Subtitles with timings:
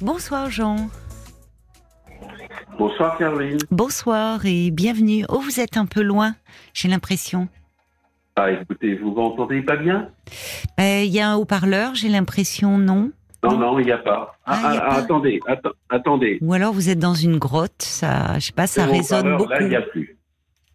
[0.00, 0.88] Bonsoir Jean.
[2.78, 3.58] Bonsoir Caroline.
[3.70, 5.24] Bonsoir et bienvenue.
[5.28, 6.34] Oh, vous êtes un peu loin,
[6.72, 7.48] j'ai l'impression.
[8.36, 10.10] Ah, écoutez, vous m'entendez pas bien?
[10.78, 13.10] Euh, Il y a un haut-parleur, j'ai l'impression, non?
[13.42, 14.36] Non, non, il n'y a pas.
[14.46, 14.94] Ah, Ah, y a ah, pas.
[15.00, 16.38] Attendez, atta- attendez.
[16.40, 19.50] Ou alors vous êtes dans une grotte, ça, je sais pas, ça Le résonne beaucoup.
[19.50, 20.16] Là, il n'y a plus.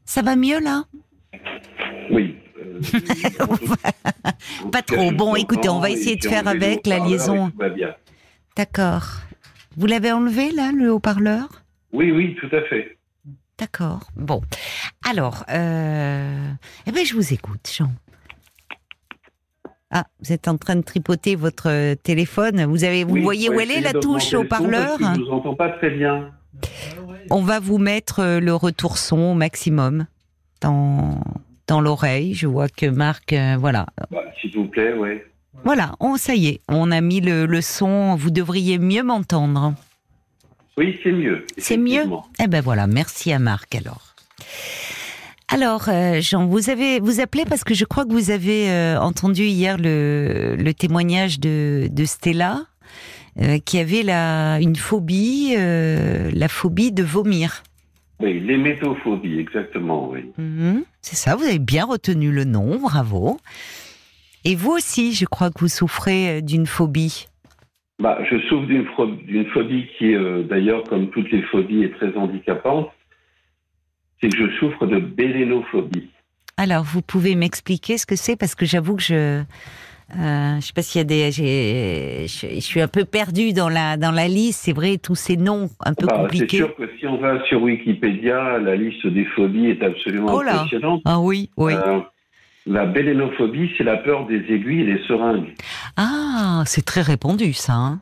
[0.05, 0.83] Ça va mieux là?
[2.11, 2.35] Oui.
[3.41, 3.57] euh,
[4.71, 5.11] Pas trop.
[5.11, 7.51] Bon, écoutez, on va essayer de faire avec la liaison.
[7.57, 7.95] va bien.
[8.55, 9.03] D'accord.
[9.77, 11.47] Vous l'avez enlevé là, le haut-parleur?
[11.91, 12.97] Oui, oui, tout à fait.
[13.57, 14.01] D'accord.
[14.15, 14.41] Bon.
[15.07, 16.47] Alors, euh...
[16.87, 17.91] eh ben, je vous écoute, Jean.
[19.91, 22.65] Ah, vous êtes en train de tripoter votre téléphone.
[22.65, 24.97] Vous avez, vous Oui, voyez où elle est la touche haut-parleur?
[24.99, 26.31] Je vous entends pas très bien.
[27.29, 30.07] On va vous mettre euh, le retour son au maximum
[30.61, 31.21] dans
[31.67, 32.33] dans l'oreille.
[32.33, 35.21] Je vois que Marc, euh, voilà, Bah, S'il vous plaît, oui.
[35.63, 35.95] Voilà.
[35.99, 38.15] On, ça y est, on a mis le, le son.
[38.15, 39.73] Vous devriez mieux m'entendre.
[40.77, 41.45] Oui, c'est mieux.
[41.57, 42.03] C'est mieux?
[42.43, 44.15] Eh ben voilà, merci à Marc alors.
[45.49, 48.99] Alors, euh, Jean, vous avez vous appelez parce que je crois que vous avez euh,
[48.99, 52.65] entendu hier le, le témoignage de, de Stella,
[53.39, 57.61] euh, qui avait la une phobie, euh, la phobie de vomir.
[58.19, 60.31] Oui, l'hémétophobie, exactement, oui.
[60.37, 63.37] Mhm, C'est ça, vous avez bien retenu le nom, bravo.
[64.45, 67.27] Et vous aussi, je crois que vous souffrez euh, d'une phobie.
[67.99, 72.89] Bah, je souffre d'une phobie qui, euh, d'ailleurs, comme toutes les phobies, est très handicapante.
[74.21, 76.09] C'est que je souffre de bélénophobie.
[76.57, 79.13] Alors, vous pouvez m'expliquer ce que c'est parce que j'avoue que je,
[80.15, 83.97] euh, je sais pas s'il y a des, je, suis un peu perdue dans la
[83.97, 84.61] dans la liste.
[84.63, 86.57] C'est vrai, tous ces noms un peu Bah, c'est compliqués.
[86.57, 90.57] sûr que si on va sur Wikipédia, la liste des phobies est absolument Oh là.
[90.61, 91.01] impressionnante.
[91.05, 91.73] Ah oui, oui.
[91.73, 91.99] Euh,
[92.65, 95.53] la bélénophobie, c'est la peur des aiguilles et des seringues.
[95.97, 97.73] Ah, c'est très répandu ça.
[97.73, 98.01] hein.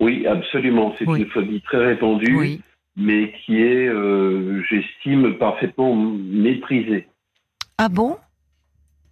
[0.00, 0.94] Oui, absolument.
[0.98, 1.20] C'est Oui.
[1.20, 2.60] une phobie très répandue, oui.
[2.96, 7.06] mais qui est, euh, j'estime, parfaitement méprisée.
[7.78, 8.16] Ah bon?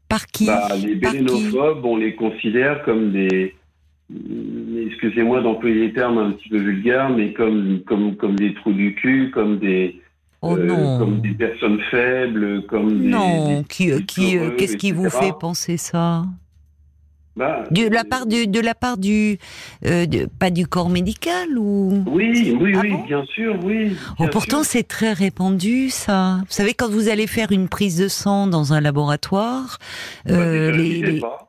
[0.09, 0.47] Par qui?
[0.47, 3.54] Bah, les bélénophobes, on les considère comme des,
[4.12, 8.72] euh, excusez-moi d'employer des termes un petit peu vulgaires, mais comme comme comme des trous
[8.75, 10.00] du cul, comme des
[10.47, 10.99] Oh euh, non.
[10.99, 15.09] comme des personnes faibles, comme des, Non, des- qui, euh, qui, euh, qu'est-ce qui vous
[15.09, 16.25] fait penser ça?
[17.37, 19.38] Bah, De la part du, de la part du,
[19.87, 22.04] euh, de- pas du corps médical ou?
[22.06, 23.03] Oui, oui, Ah oui, bon?
[23.06, 23.97] bien sûr, oui.
[24.21, 26.37] Oh, pourtant, c'est très répandu, ça.
[26.41, 29.78] Vous savez, quand vous allez faire une prise de sang dans un laboratoire,
[30.27, 31.44] Bah, euh, déjà, les, pas.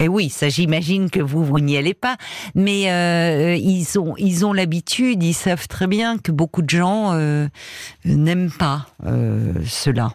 [0.00, 2.16] Eh oui, ça, j'imagine que vous, vous n'y allez pas.
[2.54, 7.12] Mais euh, ils ont, ils ont l'habitude, ils savent très bien que beaucoup de gens
[7.14, 7.46] euh,
[8.04, 10.10] n'aiment pas euh, cela.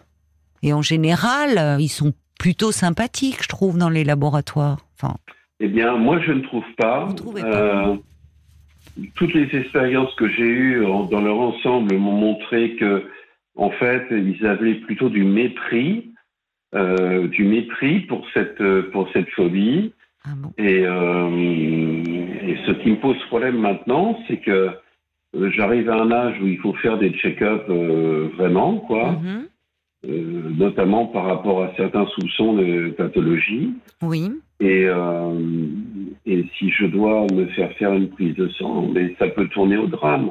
[0.62, 4.78] Et en général, euh, ils sont plutôt sympathiques, je trouve, dans les laboratoires.
[4.98, 5.16] Enfin,
[5.60, 7.04] Eh bien, moi, je ne trouve pas.
[7.22, 7.96] Vous pas Euh,
[9.16, 13.04] toutes les expériences que j'ai eues dans leur ensemble m'ont montré que,
[13.56, 16.13] en fait, ils avaient plutôt du mépris,
[16.74, 19.92] euh, du mépris pour cette euh, pour cette phobie.
[20.24, 20.50] ah bon?
[20.58, 22.02] Et, euh,
[22.48, 24.70] et ce qui me pose problème maintenant, c'est que
[25.56, 29.46] j'arrive à un âge où il faut faire des check-up euh, vraiment, quoi, Mhm.
[30.08, 33.72] euh, notamment par rapport à certains soupçons de pathologie.
[34.02, 34.30] Oui.
[34.60, 35.34] Et, euh,
[36.26, 39.76] et si je dois me faire faire une prise de sang, mais ça peut tourner
[39.76, 40.30] au drame.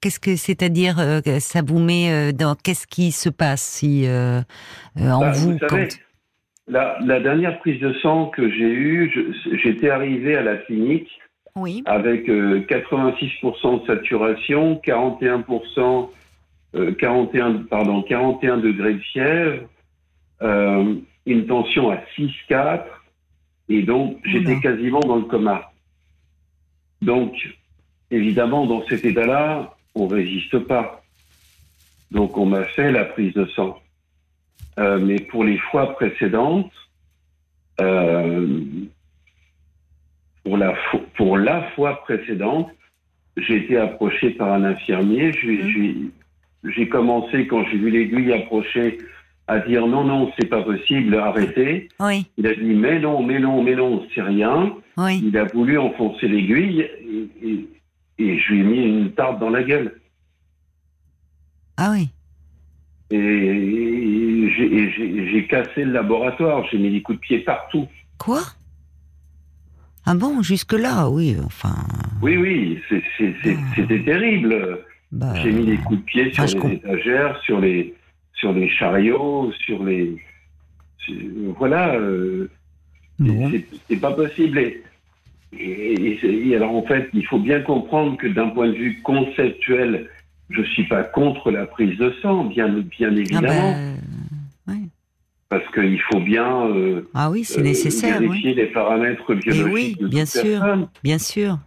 [0.00, 4.40] Qu'est-ce que c'est-à-dire euh, ça vous met euh, dans qu'est-ce qui se passe si euh,
[4.96, 5.98] en Bah, vous, vous savez, quand
[6.68, 9.12] la, la dernière prise de sang que j'ai eue,
[9.62, 11.10] j'étais arrivé à la clinique
[11.54, 16.08] oui avec euh, 86% de saturation, 41%,
[16.76, 19.68] euh, 41, pardon, 41 degrés de fièvre,
[21.26, 22.84] une tension à 6,4,
[23.68, 25.72] et donc j'étais quasiment dans le coma.
[27.02, 27.34] Donc,
[28.10, 31.02] évidemment, dans cet état-là, on résiste pas.
[32.10, 33.78] Donc, on m'a fait la prise de sang.
[34.78, 36.72] Euh, mais pour les fois précédentes,
[37.80, 38.58] euh,
[40.44, 42.68] pour, la fo- pour la fois précédente,
[43.36, 45.32] j'ai été approché par un infirmier.
[46.64, 48.98] J'ai commencé, quand j'ai vu l'aiguille approcher,
[49.46, 51.88] à dire non, non, c'est pas possible, arrêtez.
[52.00, 54.74] oui Il a dit mais non, mais non, mais non, c'est rien.
[54.96, 57.68] oui Il a voulu enfoncer l'aiguille et, et-
[58.20, 60.00] et je lui ai mis une tarte dans la gueule.
[61.76, 62.10] ah oui
[63.10, 67.88] Et j'ai- cassé le laboratoire, j'ai mis des coups de pied partout.
[68.18, 68.42] quoi?
[70.06, 71.74] Ah bon jusque là oui enfin
[72.22, 72.94] Oui, oui, Ah.
[73.76, 74.78] c'était terrible.
[75.12, 77.94] bah, J'ai mis des coups de pied sur les étagères, sur les,
[78.34, 80.16] sur les chariots, sur les.
[80.98, 81.14] sur-
[81.58, 82.48] voilà, euh,
[83.18, 83.50] bon.
[83.50, 84.58] c'est- c'est pas possible.
[84.58, 84.82] Et
[85.52, 90.08] et, alors en fait, il faut bien comprendre que d'un point de vue conceptuel,
[90.48, 93.74] je suis pas contre la prise de sang, bien, bien évidemment.
[93.76, 94.88] Ah ben,
[95.48, 99.98] Parce qu'il faut bien euh, ah oui, c'est nécessaire, vérifier les paramètres biologiques.
[100.00, 101.58] oui, bien sûr, bien sûr.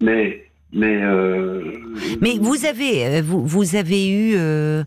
[0.00, 1.62] Mais mais euh,
[2.20, 4.84] mais vous avez euh, vous, vous avez eu euh,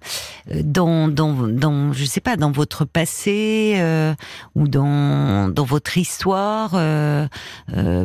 [0.63, 4.13] dans dans dans je sais pas dans votre passé euh,
[4.55, 7.27] ou dans dans votre histoire euh,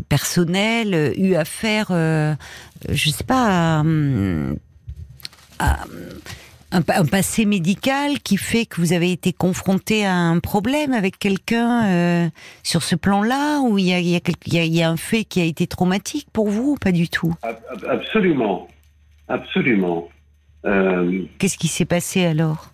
[0.08, 3.84] personnelle eu affaire je sais pas à,
[5.58, 5.76] à
[6.74, 11.86] un, passé médical qui fait que vous avez été confronté à un problème avec quelqu'un
[11.86, 12.28] euh,
[12.62, 15.44] sur ce plan-là ou il y a, y, a, y a, un fait qui a
[15.44, 17.34] été traumatique pour vous ou pas du tout?
[17.88, 18.68] Absolument,
[19.28, 20.08] absolument.
[20.64, 22.70] Euh, Qu'est-ce qui s'est passé alors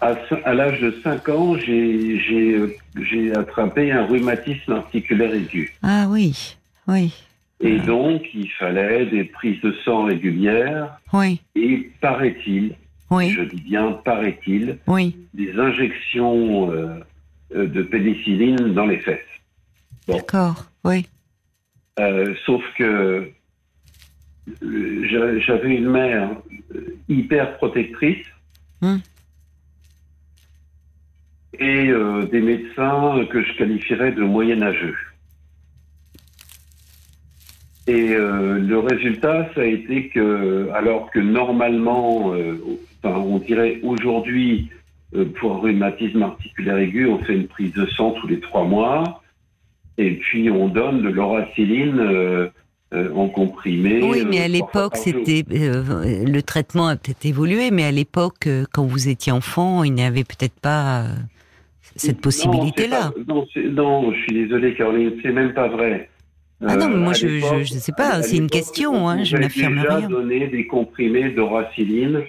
[0.00, 5.74] À, à l'âge de 5 ans, j'ai attrapé un rhumatisme articulaire aigu.
[5.82, 6.56] Ah oui,
[6.88, 7.12] oui.
[7.60, 10.98] Et donc, il fallait des prises de sang régulières.
[11.12, 11.40] Oui.
[11.54, 12.74] Et paraît-il,
[13.10, 15.16] je dis bien, paraît-il, oui.
[15.34, 16.98] des injections euh,
[17.54, 19.20] euh, de pénicilline dans les fesses.
[20.08, 21.06] D'accord, oui.
[21.98, 23.30] Euh, sauf que
[24.60, 26.30] j'avais une mère
[27.08, 28.26] hyper protectrice
[28.80, 29.00] hum.
[31.58, 31.92] et
[32.30, 34.96] des médecins que je qualifierais de moyenâgeux.
[37.86, 42.34] Et le résultat, ça a été que, alors que normalement,
[43.04, 44.70] on dirait aujourd'hui,
[45.14, 48.64] euh, pour un rhumatisme articulaire aigu, on fait une prise de sang tous les trois
[48.64, 49.22] mois,
[49.98, 52.48] et puis on donne de l'oracilline euh, euh,
[52.92, 54.02] en comprimé.
[54.02, 59.08] Oui, mais à l'époque, c'était le traitement a peut-être évolué, mais à l'époque, quand vous
[59.08, 61.06] étiez enfant, il n'y avait peut-être pas
[61.96, 63.12] cette possibilité-là.
[63.28, 66.08] Non, non, je suis désolé, Caroline, c'est même pas vrai.
[66.66, 69.96] Ah non, mais moi je ne sais pas, c'est une question, hein, je n'affirme rien.
[69.96, 72.22] déjà donné des comprimés d'oraciline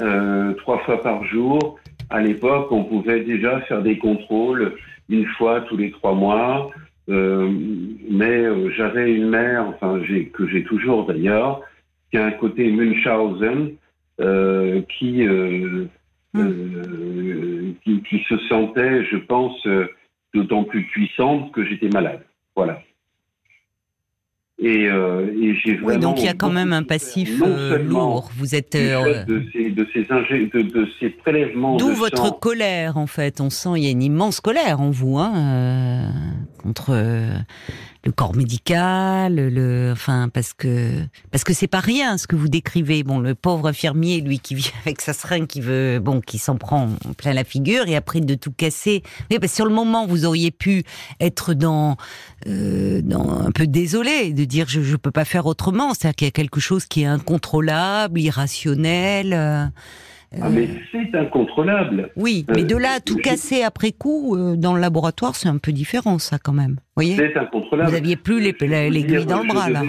[0.00, 1.78] euh, trois fois par jour.
[2.10, 4.74] À l'époque, on pouvait déjà faire des contrôles
[5.08, 6.70] une fois tous les trois mois.
[7.08, 7.50] Euh,
[8.10, 11.62] mais euh, j'avais une mère, enfin j'ai, que j'ai toujours d'ailleurs,
[12.10, 13.76] qui a un côté Munchausen,
[14.20, 15.86] euh, qui, euh,
[16.34, 17.74] hmm.
[17.84, 19.66] qui, qui se sentait, je pense,
[20.34, 22.24] d'autant plus puissante que j'étais malade.
[22.54, 22.82] Voilà.
[24.60, 25.88] Et, euh, et j'ai vraiment.
[25.88, 28.30] Oui, donc il y a quand même un passif euh, lourd.
[28.36, 31.76] Vous êtes euh, de ces, de ces, de, de ces prélèvements.
[31.76, 33.40] D'où votre colère, en fait.
[33.40, 36.08] On sent il y a une immense colère en vous, hein, euh,
[36.60, 36.90] contre
[38.08, 40.92] le corps médical, le, enfin parce que
[41.30, 43.02] parce que c'est pas rien ce que vous décrivez.
[43.02, 46.56] Bon, le pauvre infirmier, lui qui vit avec sa seringue, qui veut, bon, qui s'en
[46.56, 46.88] prend
[47.18, 49.02] plein la figure et après de tout casser.
[49.28, 50.84] Parce que sur le moment, vous auriez pu
[51.20, 51.96] être dans,
[52.46, 55.92] euh, dans un peu désolé de dire je je peux pas faire autrement.
[55.92, 59.34] C'est-à-dire qu'il y a quelque chose qui est incontrôlable, irrationnel.
[59.34, 59.66] Euh,
[60.40, 62.10] ah, mais c'est incontrôlable.
[62.16, 65.56] Oui, mais de là à tout casser après coup euh, dans le laboratoire, c'est un
[65.56, 66.76] peu différent, ça, quand même.
[66.96, 67.88] Voyez C'est incontrôlable.
[67.88, 69.82] Vous n'aviez plus l'aiguille dans le bras, là.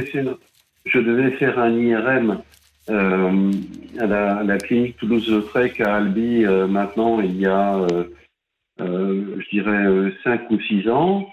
[0.85, 2.41] je devais faire un IRM
[2.89, 3.51] euh,
[3.99, 4.05] à,
[4.43, 7.85] la, clinique Toulouse-Lautrec à Albi, euh, maintenant, il y a,
[8.79, 11.27] je dirais, 5 ou 6 ans.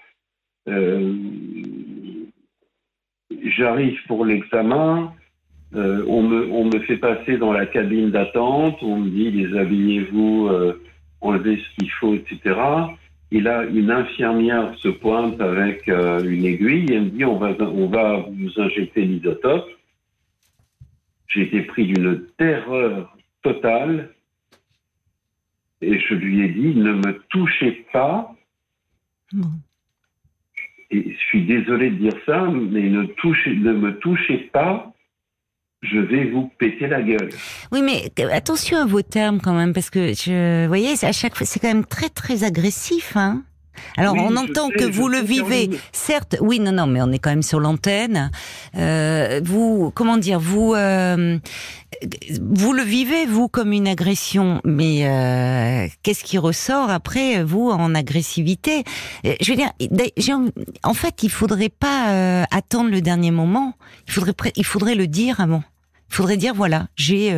[3.56, 5.12] J'arrive pour l'examen.
[5.74, 10.48] Euh, on, me, on me fait passer dans la cabine d'attente, on me dit déshabillez-vous,
[10.48, 10.80] euh,
[11.20, 12.54] enlevez ce qu'il faut, etc.
[13.32, 17.38] Et là, une infirmière se pointe avec euh, une aiguille et elle me dit on
[17.38, 19.68] va, on va vous injecter l'isotope.
[21.26, 24.10] J'ai été pris d'une terreur totale
[25.82, 28.32] et je lui ai dit ne me touchez pas.
[30.92, 34.92] Et je suis désolé de dire ça, mais ne, touchez, ne me touchez pas
[35.82, 37.30] je vais vous péter la gueule.
[37.72, 41.36] Oui, mais attention à vos termes quand même, parce que je, vous voyez, à chaque
[41.36, 43.44] fois, c'est quand même très très agressif, hein.
[43.96, 46.36] Alors on entend que vous le vivez, certes.
[46.40, 48.30] Oui, non, non, mais on est quand même sur l'antenne.
[48.76, 51.38] Euh, vous, comment dire, vous, euh,
[52.40, 57.94] vous le vivez vous comme une agression, mais euh, qu'est-ce qui ressort après vous en
[57.94, 58.84] agressivité?
[59.24, 59.72] Je veux dire,
[60.82, 63.74] en fait, il faudrait pas attendre le dernier moment.
[64.06, 65.62] Il faudrait, il faudrait le dire avant.
[66.10, 67.34] Il faudrait dire voilà, j'ai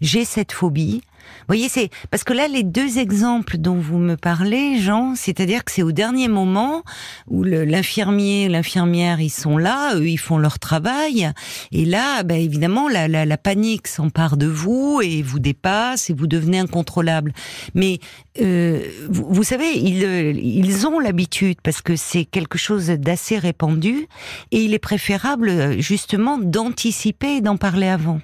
[0.00, 1.02] j'ai cette phobie.
[1.48, 5.72] Voyez, c'est parce que là, les deux exemples dont vous me parlez, Jean, c'est-à-dire que
[5.72, 6.82] c'est au dernier moment
[7.26, 11.30] où l'infirmier, l'infirmière, ils sont là, eux, ils font leur travail,
[11.72, 16.26] et là, ben, évidemment, la, la, panique s'empare de vous et vous dépasse et vous
[16.26, 17.32] devenez incontrôlable.
[17.74, 17.98] Mais
[18.40, 20.02] euh, vous, vous, savez, ils,
[20.38, 24.08] ils ont l'habitude parce que c'est quelque chose d'assez répandu,
[24.50, 28.20] et il est préférable justement d'anticiper et d'en parler avant.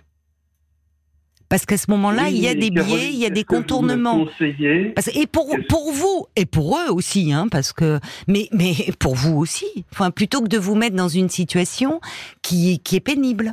[1.53, 4.27] Parce qu'à ce moment-là, il y a des biais, il y a des contournements.
[4.41, 9.37] et pour, pour vous, et pour eux aussi, hein, parce que, mais, mais pour vous
[9.37, 9.67] aussi.
[9.93, 12.01] Enfin, plutôt que de vous mettre dans une situation
[12.41, 13.53] qui, qui est pénible.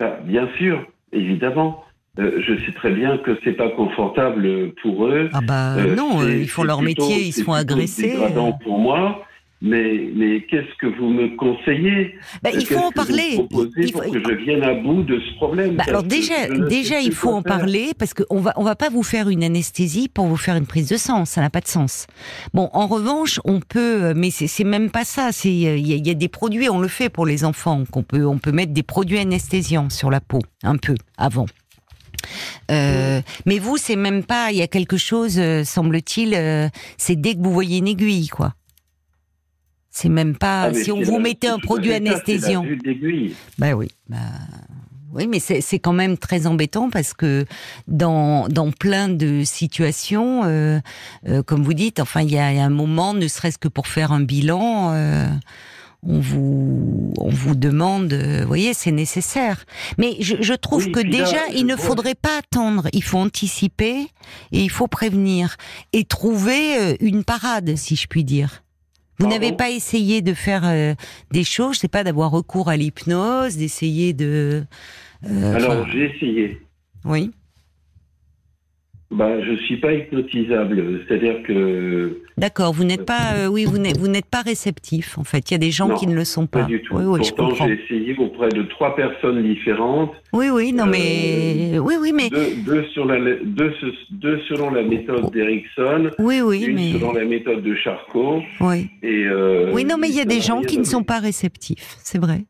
[0.00, 1.84] Ah, bien sûr, évidemment.
[2.18, 5.30] Euh, je sais très bien que c'est pas confortable pour eux.
[5.34, 8.16] Ah bah euh, non, ils font leur métier, ils se font agresser.
[8.18, 9.24] C'est pour moi.
[9.62, 12.14] Mais, mais qu'est-ce que vous me conseillez?
[12.42, 13.38] Bah, Il faut en parler.
[13.78, 15.76] il faut, que je vienne à bout de ce problème?
[15.76, 19.02] Bah, alors déjà, déjà, il faut en parler parce qu'on va, on va pas vous
[19.02, 21.24] faire une anesthésie pour vous faire une prise de sang.
[21.24, 22.06] Ça n'a pas de sens.
[22.52, 25.32] Bon, en revanche, on peut, mais c'est même pas ça.
[25.32, 28.38] C'est il y, a des produits, on le fait pour les enfants, qu'on peut, on
[28.38, 31.46] peut mettre des produits anesthésiants sur la peau un peu avant.
[32.70, 34.50] Euh, mais vous, c'est même pas.
[34.50, 36.34] Il y a quelque chose, euh, semble-t-il.
[36.34, 38.54] Euh, c'est dès que vous voyez une aiguille, quoi.
[39.96, 40.64] C'est même pas.
[40.64, 42.66] Ah, si on vous mettait un produit anesthésiant.
[43.56, 43.88] Ben oui.
[44.10, 44.18] Bah,
[45.14, 47.46] oui, mais c'est quand même très embêtant parce que
[47.88, 50.80] dans, dans plein de situations, euh,
[51.26, 54.12] euh, comme vous dites, enfin, il y a, un moment, ne serait-ce que pour faire
[54.12, 55.28] un bilan, euh,
[56.02, 59.64] on vous on vous demande, vous voyez, c'est nécessaire.
[59.96, 62.88] Mais je, je trouve que déjà, il ne faudrait pas attendre.
[62.92, 64.08] Il faut anticiper
[64.52, 65.56] et il faut prévenir
[65.94, 68.62] et trouver une parade, si je puis dire.
[69.18, 70.94] Vous n'avez pas essayé de faire euh,
[71.32, 74.64] des choses, c'est pas d'avoir recours à l'hypnose, d'essayer de.
[75.28, 76.60] Euh, Alors j'ai essayé.
[77.04, 77.30] Oui.
[79.12, 82.22] Bah, je suis pas hypnotisable, c'est-à-dire que.
[82.36, 85.16] D'accord, vous n'êtes pas, euh, oui, vous n'êtes, pas réceptif.
[85.16, 86.62] En fait, il y a des gens qui ne le sont pas.
[86.62, 86.96] Pas du tout.
[86.96, 90.10] Oui, oui, Pourtant, j'ai essayé auprès de trois personnes différentes.
[90.32, 93.72] Oui, oui, non, mais euh, oui, oui, mais deux, sur la, deux,
[94.10, 96.10] deux selon la méthode d'Erickson.
[96.18, 98.42] Oui, oui, une mais selon la méthode de Charcot.
[98.60, 98.90] Oui.
[99.04, 101.96] Et euh, oui, non, mais il y a des gens qui ne sont pas réceptifs,
[102.02, 102.44] c'est vrai.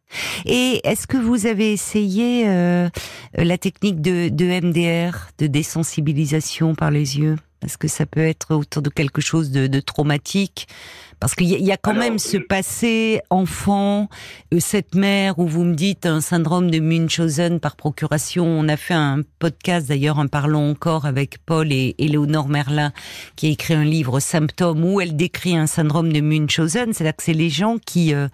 [0.46, 6.45] Et est-ce que vous avez essayé la technique de, de MDR, de désensibilisation?
[6.74, 7.36] Par les yeux?
[7.62, 10.68] Est-ce que ça peut être autour de quelque chose de traumatique?
[11.18, 14.08] Parce qu'il y, a quand même ce passé enfant,
[14.52, 18.44] euh, cette mère où vous me dites un syndrome de Munchausen par procuration.
[18.44, 22.92] On a fait un podcast d'ailleurs, en parlant encore avec Paul et Éléonore Merlin,
[23.34, 26.92] qui a écrit un livre Symptômes où elle décrit un syndrome de Munchausen.
[26.92, 28.28] C'est là que c'est les gens qui euh,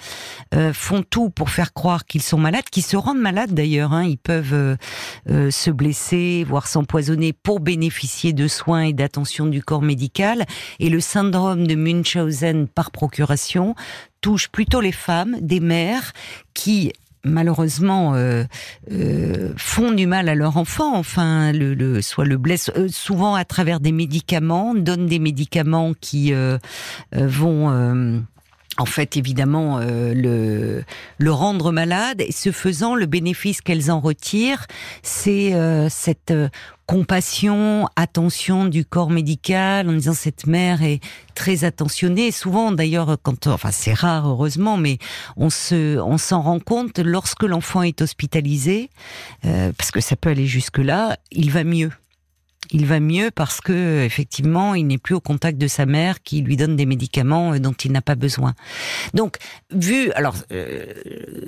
[0.54, 3.92] euh, font tout pour faire croire qu'ils sont malades, qui se rendent malades d'ailleurs.
[3.92, 4.04] Hein.
[4.04, 4.76] Ils peuvent
[5.26, 10.44] se blesser, voire s'empoisonner pour bénéficier de soins et d'attention du corps médical.
[10.80, 13.74] Et le syndrome de Munchausen par procuration
[14.20, 16.12] touche plutôt les femmes, des mères
[16.54, 16.92] qui
[17.24, 18.44] malheureusement euh,
[18.90, 21.52] euh, font du mal à leur enfant, enfin
[22.00, 26.32] soit le blesse euh, souvent à travers des médicaments, donnent des médicaments qui
[27.12, 28.22] vont
[28.78, 30.82] en fait, évidemment, le,
[31.18, 32.22] le rendre malade.
[32.22, 34.66] Et ce faisant, le bénéfice qu'elles en retirent,
[35.02, 35.54] c'est
[35.90, 36.32] cette
[36.86, 41.00] compassion, attention du corps médical, en disant cette mère est
[41.34, 42.30] très attentionnée.
[42.30, 44.98] Souvent, d'ailleurs, quand, enfin, c'est rare, heureusement, mais
[45.36, 48.90] on se, on s'en rend compte lorsque l'enfant est hospitalisé,
[49.44, 51.90] euh, parce que ça peut aller jusque là, il va mieux
[52.72, 56.40] il va mieux parce que effectivement, il n'est plus au contact de sa mère qui
[56.40, 58.54] lui donne des médicaments euh, dont il n'a pas besoin.
[59.14, 59.36] Donc,
[59.70, 60.86] vu alors euh,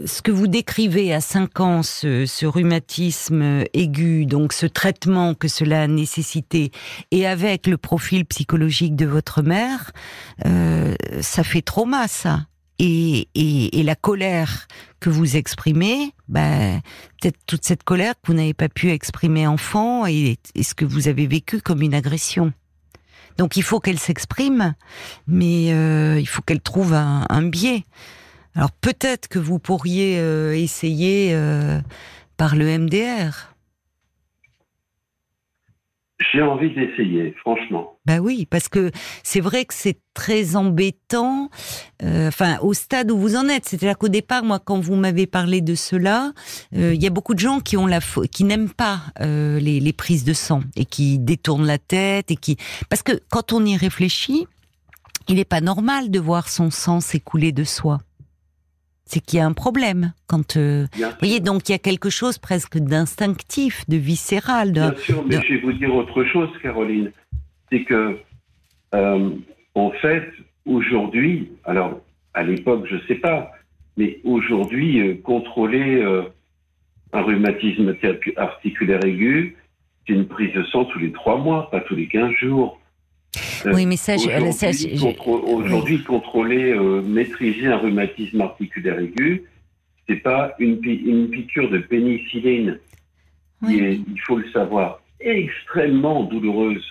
[0.07, 5.83] ce que vous décrivez à 5 ans, ce, rhumatisme aigu, donc ce traitement que cela
[5.83, 6.71] a nécessité,
[7.11, 9.93] et avec le profil psychologique de votre mère,
[10.45, 12.47] euh, ça fait trauma, ça
[12.79, 14.67] et, et, et, la colère
[15.01, 16.81] que vous exprimez, ben,
[17.21, 21.09] peut-être toute cette colère que vous n'avez pas pu exprimer enfant et, ce que vous
[21.09, 22.53] avez vécu comme une agression.
[23.39, 24.75] Donc il faut qu'elle s'exprime,
[25.27, 27.85] mais euh, il faut qu'elle trouve un, un, biais.
[28.55, 31.81] Alors peut-être que vous pourriez euh, essayer euh,
[32.37, 33.54] par le MDR.
[36.33, 37.99] J'ai envie d'essayer, franchement.
[38.07, 38.93] Bah oui, parce que
[39.25, 41.51] c'est vrai que c'est très embêtant.
[42.05, 45.27] Euh, enfin, au stade où vous en êtes, c'est-à-dire qu'au départ, moi, quand vous m'avez
[45.27, 46.33] parlé de cela,
[46.77, 47.99] euh, il y a beaucoup de gens qui ont la
[48.31, 52.37] qui n'aiment pas euh, les, les prises de sang et qui détournent la tête et
[52.37, 54.47] qui parce que quand on y réfléchit,
[55.27, 57.99] il n'est pas normal de voir son sang s'écouler de soi.
[59.07, 60.13] C'est qu'il y a un problème.
[60.27, 64.73] Quand, euh, vous voyez, donc il y a quelque chose presque d'instinctif, de viscéral.
[64.73, 67.13] De, Bien sûr, mais je vais vous dire autre chose, Caroline.
[67.71, 68.19] C'est que,
[68.95, 69.31] euh,
[69.75, 70.27] en fait,
[70.67, 72.01] aujourd'hui, alors
[72.35, 73.53] à l'époque, je ne sais pas,
[73.97, 76.23] mais aujourd'hui, euh, contrôler euh,
[77.13, 77.95] un rhumatisme
[78.37, 79.57] articulaire aigu,
[80.07, 82.81] c'est une prise de sang tous les trois mois, pas tous les 15 jours.
[83.67, 84.17] Euh, oui, mais ça,
[85.27, 89.45] aujourd'hui, contrôler, maîtriser un rhumatisme articulaire aigu,
[90.09, 92.79] c'est pas une, une, piqûre de pénicilline
[93.67, 96.85] qui est, il faut le savoir, extrêmement douloureuse.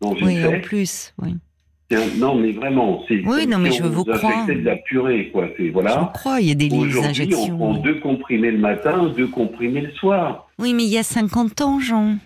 [0.00, 1.34] Dans une oui, en plus, oui.
[2.18, 3.22] Non, mais vraiment, c'est.
[3.26, 4.46] Oui, non, mais je vous crois.
[4.46, 5.48] de la purée, quoi.
[5.72, 5.94] voilà.
[5.94, 7.54] Je vous crois, il y a des injections.
[7.54, 10.48] on prend deux comprimés le matin, deux comprimés le soir.
[10.58, 12.16] Oui, mais il y a 50 ans, Jean.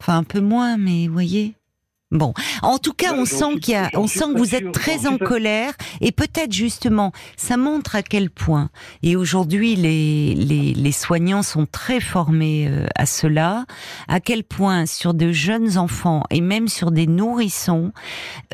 [0.00, 1.54] Enfin, un peu moins, mais vous voyez.
[2.12, 5.08] Bon, en tout cas, on sent qu'il y a, on sent que vous êtes très
[5.08, 8.70] en colère et peut-être justement, ça montre à quel point.
[9.02, 13.66] Et aujourd'hui, les, les, les soignants sont très formés euh, à cela,
[14.06, 17.90] à quel point sur de jeunes enfants et même sur des nourrissons,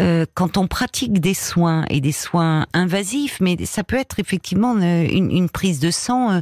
[0.00, 4.76] euh, quand on pratique des soins et des soins invasifs, mais ça peut être effectivement
[4.76, 6.40] euh, une, une prise de sang,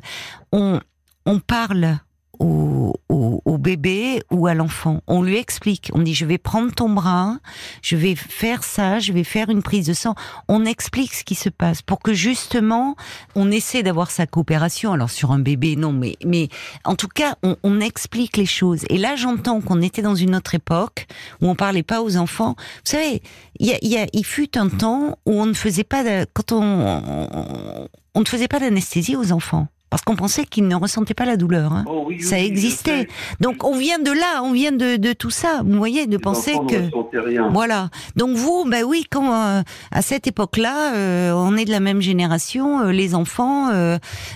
[0.52, 0.80] on
[1.26, 1.98] on parle
[2.38, 5.02] au, au, bébé ou à l'enfant.
[5.06, 5.90] On lui explique.
[5.92, 7.36] On dit je vais prendre ton bras,
[7.82, 10.14] je vais faire ça, je vais faire une prise de sang.
[10.48, 12.96] On explique ce qui se passe pour que justement
[13.34, 14.92] on essaie d'avoir sa coopération.
[14.92, 16.48] Alors sur un bébé non, mais mais
[16.84, 18.84] en tout cas on, explique les choses.
[18.88, 21.06] Et là j'entends qu'on était dans une autre époque
[21.40, 22.54] où on parlait pas aux enfants.
[22.56, 23.22] Vous savez,
[23.58, 26.26] il y a, y a, il fut un temps où on ne faisait pas de,
[26.32, 31.14] quand on, on ne faisait pas d'anesthésie aux enfants parce qu'on pensait qu'ils ne ressentaient
[31.14, 31.72] pas la douleur.
[31.72, 31.84] Hein.
[31.88, 33.08] Oh ça existait.
[33.40, 35.62] Donc on vient de là, on vient de, de tout ça.
[35.64, 37.48] Vous voyez, de penser que rien.
[37.52, 37.90] voilà.
[38.14, 42.00] Donc vous, ben oui, quand euh, à cette époque-là, euh, on est de la même
[42.00, 43.68] génération, euh, les enfants.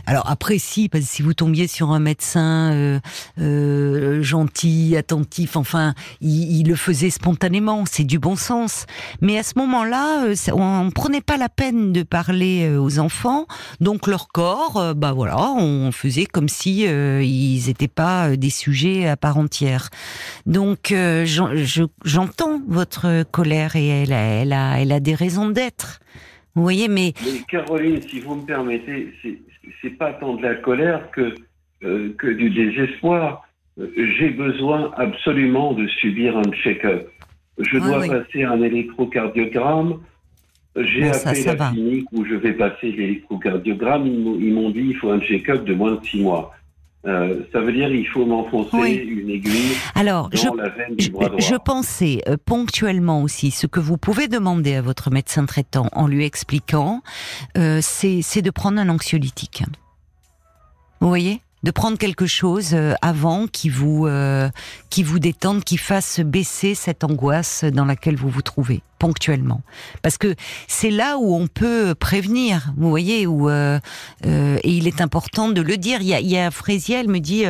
[0.07, 3.01] alors après, si, parce que si vous tombiez sur un médecin
[3.39, 7.85] gentil, attentif, enfin, il, il, le faisait spontanément.
[7.89, 8.87] C'est du bon sens.
[9.21, 13.47] Mais à ce moment-là, on, on prenait pas la peine de parler aux enfants.
[13.81, 18.51] Donc leur corps, bah voilà on faisait comme si euh, ils n'étaient pas euh, des
[18.51, 19.91] sujets à part entière.
[20.47, 21.25] Donc euh,
[22.05, 26.01] j'entends votre colère et elle a, elle a, elle a des raisons d'être.
[26.55, 27.13] Vous voyez, mais...
[27.49, 29.13] Caroline, si vous me permettez,
[29.83, 31.35] c'est pas tant de la colère que
[32.17, 33.47] que du désespoir.
[33.77, 37.09] J'ai besoin absolument de subir un check-up.
[37.59, 40.01] Je dois passer un électrocardiogramme.
[40.77, 44.07] J'ai appelé la clinique où je vais passer l'électrocardiogramme.
[44.07, 46.53] Ils m'ont dit il faut un check-up de moins de six mois.
[47.07, 51.11] Euh, ça veut dire il faut m'enfoncer une aiguille Alors, dans je, la veine du
[51.11, 51.39] bras droit.
[51.39, 56.07] Je pensais euh, ponctuellement aussi ce que vous pouvez demander à votre médecin traitant en
[56.07, 57.03] lui expliquant,
[57.59, 59.65] euh, c'est de prendre un anxiolytique.
[61.01, 61.43] Vous voyez?
[61.65, 64.51] De prendre quelque chose euh, avant qui vous euh,
[64.91, 69.63] qui vous détende, qui fasse baisser cette angoisse dans laquelle vous vous trouvez ponctuellement,
[70.03, 70.35] parce que
[70.69, 72.73] c'est là où on peut prévenir.
[72.77, 73.81] Vous voyez où euh,
[74.25, 76.03] et il est important de le dire.
[76.03, 77.45] Il y a, il y a Fréziel me dit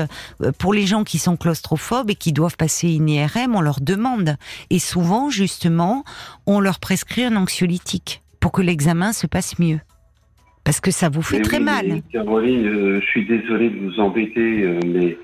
[0.59, 4.37] pour les gens qui sont claustrophobes et qui doivent passer une IRM, on leur demande
[4.71, 6.05] et souvent justement
[6.47, 9.81] on leur prescrit un anxiolytique pour que l'examen se passe mieux.
[10.65, 12.01] Parce que ça vous fait très mal.
[12.11, 15.19] Caroline, euh, je suis désolé de vous embêter, euh, mais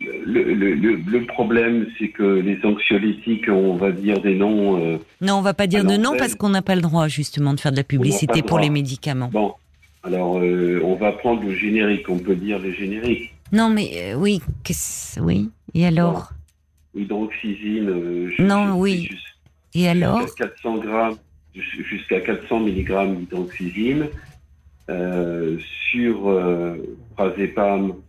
[0.00, 4.84] le, le, le, problème, c'est que les anxiolytiques, on va dire des noms.
[4.84, 7.54] Euh, non, on va pas dire de noms parce qu'on n'a pas le droit justement
[7.54, 9.30] de faire de la publicité pour les médicaments.
[9.32, 9.54] Bon,
[10.02, 13.32] alors on va prendre le générique, on peut dire le générique.
[13.52, 14.40] Non, mais oui,
[15.20, 15.50] oui.
[15.74, 16.30] Et alors?
[16.96, 18.30] Hydroxysine.
[18.40, 19.08] non, oui.
[19.74, 20.22] Et alors?
[20.22, 21.16] Jusqu'à 400 grammes,
[21.54, 24.08] jusqu'à 400 mg d'hydroxysine.
[24.88, 25.58] Euh,
[25.90, 26.76] sur euh,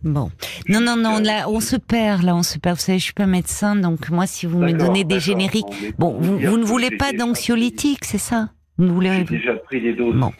[0.02, 0.30] Bon,
[0.68, 2.76] non, non, non, là, on se perd, là, on se perd.
[2.76, 5.66] Vous savez, je suis pas médecin, donc moi, si vous me donnez des génériques,
[5.98, 8.48] bon, vous, vous ne voulez pas d'anxiolytique, c'est ça?
[8.78, 10.16] Vous voulez J'ai déjà pris des doses.
[10.16, 10.32] Bon,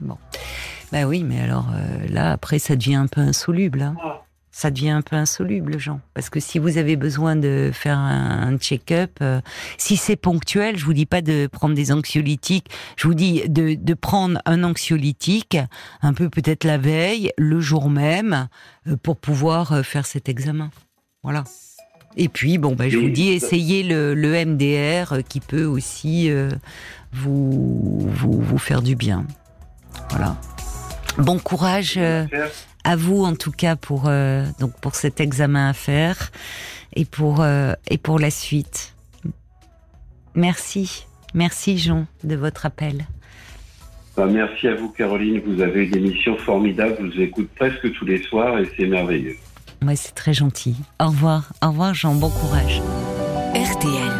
[0.00, 0.18] bon,
[0.92, 3.80] bah oui, mais alors euh, là, après, ça devient un peu insoluble.
[3.80, 3.96] Hein.
[4.02, 4.22] Ah
[4.54, 6.00] ça devient un peu insoluble, Jean.
[6.12, 9.40] Parce que si vous avez besoin de faire un, check-up, euh,
[9.78, 13.74] si c'est ponctuel, je vous dis pas de prendre des anxiolytiques, je vous dis de,
[13.74, 15.56] de prendre un anxiolytique,
[16.02, 18.48] un peu peut-être la veille, le jour même,
[18.86, 20.70] euh, pour pouvoir euh, faire cet examen.
[21.22, 21.44] Voilà.
[22.18, 26.30] Et puis, bon, bah, je vous dis, essayez le, le MDR qui peut aussi
[27.10, 29.24] vous, vous, vous, faire du bien.
[30.10, 30.36] Voilà.
[31.16, 31.98] Bon courage
[32.84, 36.30] à vous en tout cas pour euh, donc pour cet examen à faire
[36.94, 38.94] et pour euh, et pour la suite.
[40.34, 43.06] Merci, merci Jean de votre appel.
[44.16, 45.40] Bah, merci à vous, Caroline.
[45.46, 46.96] Vous avez une émission formidable.
[47.00, 49.36] Je vous écoute presque tous les soirs et c'est merveilleux.
[49.82, 50.76] Ouais, c'est très gentil.
[51.00, 51.52] Au revoir.
[51.62, 52.14] Au revoir, Jean.
[52.14, 52.82] Bon courage.
[53.54, 54.11] RTL.